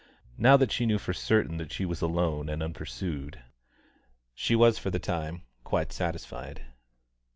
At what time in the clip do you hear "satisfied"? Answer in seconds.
5.93-6.65